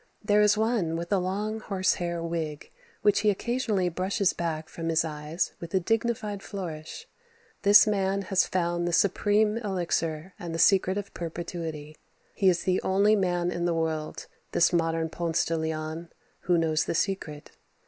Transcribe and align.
There 0.25 0.41
is 0.41 0.57
one 0.57 0.95
with 0.95 1.13
a 1.13 1.19
long, 1.19 1.59
horse 1.59 1.93
hair 2.01 2.23
wig 2.23 2.71
which 3.03 3.19
he 3.19 3.29
occasionally 3.29 3.87
brushes 3.87 4.33
back 4.33 4.67
from 4.67 4.89
his 4.89 5.05
eyes 5.05 5.51
with 5.59 5.75
a 5.75 5.79
dignified 5.79 6.41
flourish. 6.41 7.07
This 7.61 7.85
man 7.85 8.23
has 8.23 8.47
found 8.47 8.87
the 8.87 8.93
supreme 8.93 9.57
elixir 9.57 10.33
and 10.39 10.55
the 10.55 10.57
secret 10.57 10.97
of 10.97 11.13
perpetuity. 11.13 11.95
He 12.33 12.49
is 12.49 12.63
the 12.63 12.81
only 12.81 13.15
man 13.15 13.51
in 13.51 13.65
the 13.65 13.75
world, 13.75 14.25
this 14.53 14.73
modern 14.73 15.07
Ponce 15.07 15.45
de 15.45 15.55
Leon, 15.55 16.09
who 16.39 16.57
knows 16.57 16.85
the 16.85 16.95
secret. 16.95 17.51